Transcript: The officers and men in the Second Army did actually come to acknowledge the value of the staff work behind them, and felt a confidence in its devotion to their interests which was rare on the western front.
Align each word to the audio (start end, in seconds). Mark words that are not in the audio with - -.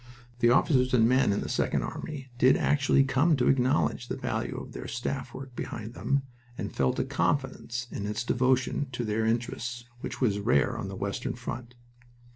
The 0.39 0.49
officers 0.49 0.95
and 0.95 1.07
men 1.07 1.31
in 1.31 1.41
the 1.41 1.47
Second 1.47 1.83
Army 1.83 2.29
did 2.39 2.57
actually 2.57 3.03
come 3.03 3.37
to 3.37 3.47
acknowledge 3.47 4.07
the 4.07 4.17
value 4.17 4.57
of 4.59 4.71
the 4.71 4.87
staff 4.87 5.31
work 5.31 5.55
behind 5.55 5.93
them, 5.93 6.23
and 6.57 6.73
felt 6.75 6.97
a 6.97 7.03
confidence 7.03 7.85
in 7.91 8.07
its 8.07 8.23
devotion 8.23 8.87
to 8.93 9.05
their 9.05 9.27
interests 9.27 9.85
which 9.99 10.19
was 10.19 10.39
rare 10.39 10.75
on 10.75 10.87
the 10.87 10.95
western 10.95 11.33
front. 11.35 11.75